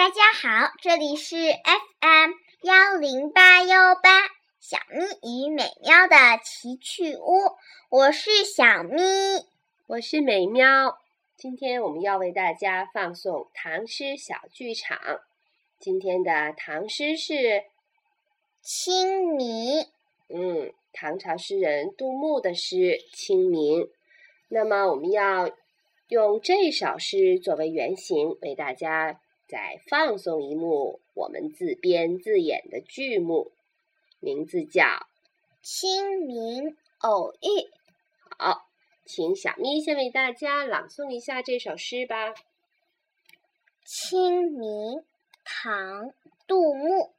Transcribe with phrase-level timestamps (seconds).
[0.00, 2.30] 大家好，这里是 FM
[2.62, 7.58] 幺零八幺八小咪与美妙的奇趣屋，
[7.90, 8.96] 我是小咪，
[9.86, 10.96] 我是美妙。
[11.36, 14.98] 今天我们要为大家放送唐诗小剧场。
[15.78, 17.34] 今天的唐诗是
[18.62, 19.82] 《清明》。
[20.30, 22.76] 嗯，唐朝诗人杜牧的诗
[23.12, 23.82] 《清明》。
[24.48, 25.50] 那么我们要
[26.08, 29.20] 用这首诗作为原型，为大家。
[29.50, 33.50] 再放送一幕我们自编自演的剧目，
[34.20, 34.84] 名字叫
[35.60, 37.48] 《清明偶遇》。
[38.38, 38.68] 好，
[39.04, 42.30] 请小咪先为大家朗诵一下这首诗吧。
[43.84, 44.68] 《清明》
[45.44, 46.06] 唐·
[46.46, 47.10] 杜牧。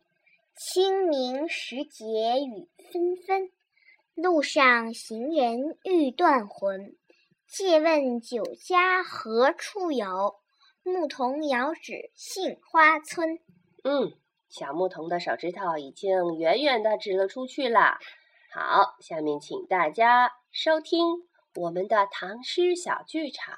[0.53, 2.05] 清明时节
[2.39, 3.51] 雨纷纷，
[4.13, 6.95] 路上行人欲断魂。
[7.47, 10.35] 借问酒家何处有？
[10.83, 13.39] 牧童遥指杏花村。
[13.83, 14.13] 嗯，
[14.49, 17.99] 小牧童的手指头已经远远的指了出去了。
[18.53, 23.55] 好，下面请大家收听我们的唐诗小剧场《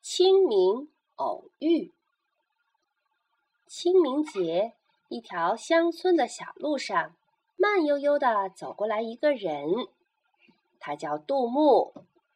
[0.00, 1.88] 清明偶遇》。
[3.66, 4.72] 清明节，
[5.08, 7.16] 一条乡村的小路上，
[7.56, 9.66] 慢悠悠的走过来一个人，
[10.78, 11.92] 他叫杜牧，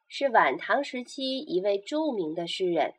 [0.09, 2.95] 是晚唐时期一位著名的诗人。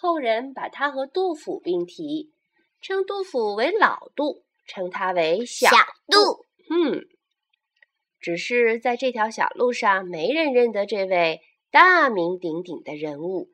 [0.00, 2.32] 后人把他和杜甫并提，
[2.80, 5.68] 称杜甫为老杜，称他为小
[6.06, 6.46] 杜。
[6.70, 7.04] 嗯，
[8.18, 13.50] 只是在这条小路上，没人认得这位大名鼎鼎的人物。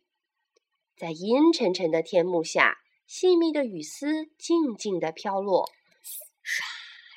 [0.96, 5.68] 在阴沉沉的天幕下，细密的雨丝静静地飘落，
[6.46, 6.62] 唰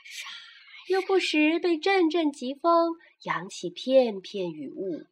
[0.03, 5.05] 唰，又不时被阵阵疾风扬起片片雨雾。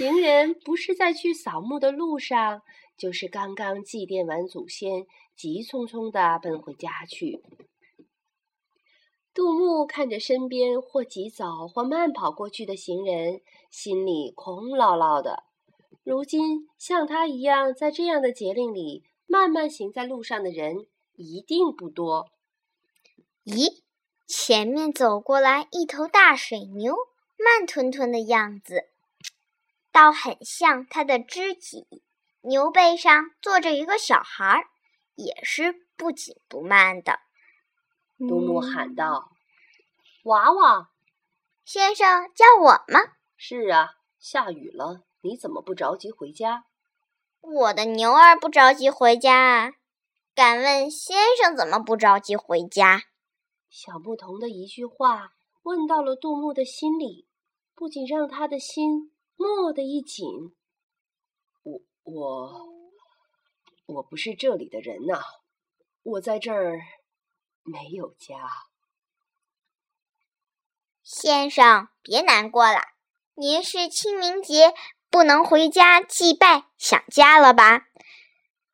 [0.00, 2.62] 行人不是在去扫墓的路上，
[2.96, 7.42] 就是刚刚祭奠完祖先，急匆匆地奔回家去。
[9.34, 15.42] 杜牧看着身边或急走或慢跑过去的行人，心里空落落的。
[16.02, 20.86] 如今像他一样在这样的节令里慢慢行在路上的人，
[21.16, 22.30] 一定不多。
[23.44, 23.82] 咦，
[24.26, 26.96] 前面走过来一头大水牛，
[27.36, 28.86] 慢吞吞的样子。
[29.92, 31.86] 倒很像他的知己，
[32.42, 34.68] 牛背上坐着一个小孩儿，
[35.14, 37.18] 也是不紧不慢的。
[38.18, 39.32] 杜牧喊道
[40.24, 40.90] ：“娃娃，
[41.64, 46.66] 先生叫我吗？”“是啊，下雨了，你怎么不着急回家
[47.40, 49.72] ？”“我的牛儿不着急回家啊。
[50.34, 53.02] ”“敢问先生怎么不着急回家？”
[53.68, 57.26] 小牧童的一句话问到了杜牧的心里，
[57.74, 59.12] 不仅让他的心。
[59.40, 60.54] 蓦的一紧，
[61.62, 62.68] 我我
[63.86, 65.22] 我不是这里的人呐，
[66.02, 66.78] 我在这儿
[67.62, 68.36] 没有家。
[71.02, 72.80] 先生，别难过了，
[73.34, 74.74] 您是清明节
[75.08, 77.86] 不能回家祭拜，想家了吧？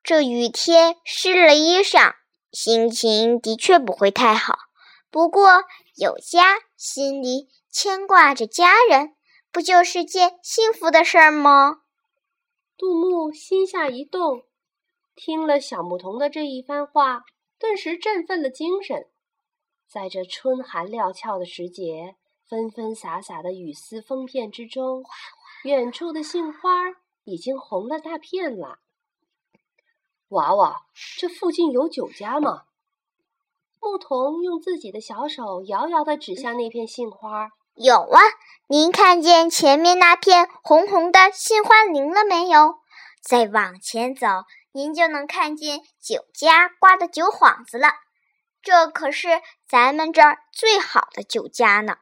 [0.03, 2.16] 这雨天湿了衣裳，
[2.50, 4.59] 心情的确不会太好。
[5.12, 5.62] 不过
[5.94, 9.16] 有家，心里牵挂着家人。
[9.56, 11.81] 不就是件幸福的事儿吗？
[12.77, 14.43] 杜牧心下一动，
[15.15, 17.25] 听了小牧童的这一番话，
[17.59, 19.09] 顿时振奋了精神。
[19.89, 25.03] 在这春寒料峭的时节，纷纷洒洒的雨丝风片之中，
[25.65, 26.69] 远处的杏花
[27.25, 28.81] 已经红了大片了。
[30.28, 30.83] 娃娃，
[31.19, 32.65] 这附近有酒家吗？
[33.81, 37.53] 牧童用自己的小手遥遥的指向那片杏花。
[37.77, 38.21] 有啊，
[38.69, 42.77] 您看见前面那片红红的杏花林了没有？
[43.23, 44.27] 再往前走，
[44.73, 47.89] 您就能看见酒家挂的酒幌子了。
[48.63, 49.29] 这可是
[49.69, 51.99] 咱们这儿最好的酒家呢。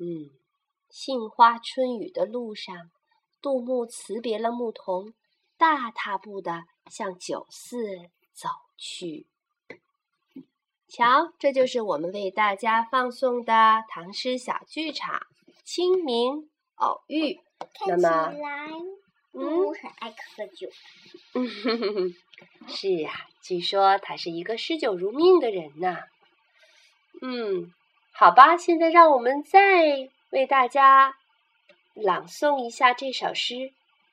[0.00, 0.34] 嗯，
[0.88, 2.74] 杏花春雨的路上，
[3.40, 5.14] 杜牧辞别了牧童，
[5.56, 7.78] 大踏步的向酒肆
[8.34, 9.28] 走去。
[10.90, 15.14] 瞧，这就是我们为大家放送的唐诗小剧场
[15.62, 17.34] 《清明偶遇》。
[17.86, 18.34] 那么，
[19.32, 20.68] 嗯，我很爱喝酒。
[21.34, 22.14] 嗯哼哼哼，
[22.66, 25.96] 是呀，据说他是一个嗜酒如命的人呢。
[27.22, 27.72] 嗯，
[28.12, 31.14] 好吧，现在让我们再为大家
[31.94, 33.72] 朗诵一下这首诗。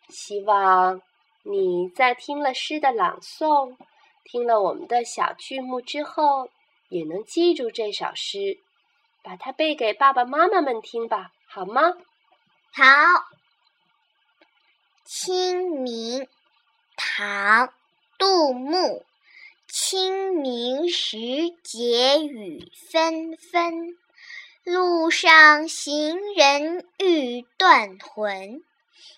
[0.10, 1.02] 希望
[1.42, 3.76] 你在听了诗的朗诵，
[4.24, 6.48] 听了我们的小剧目之后。
[6.90, 8.60] 也能记住这首诗，
[9.24, 11.94] 把它背给爸爸妈妈们听吧，好吗？
[12.72, 12.84] 好，
[15.06, 16.22] 《清明》
[16.96, 17.68] 唐·
[18.18, 19.06] 杜牧。
[19.70, 21.18] 清明时
[21.62, 23.98] 节雨纷纷，
[24.64, 28.64] 路上行人欲断魂。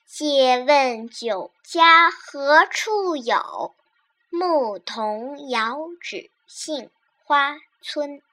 [0.07, 3.75] 借问酒家何处有？
[4.31, 6.89] 牧童遥指杏
[7.29, 8.23] 花村。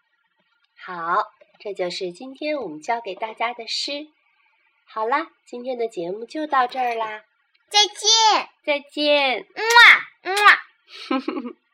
[0.75, 4.09] 好，这就是今天我们教给大家的诗。
[4.87, 7.23] 好啦，今天的节目就到这儿啦，
[7.69, 9.47] 再见，再见，
[10.25, 11.57] 么么。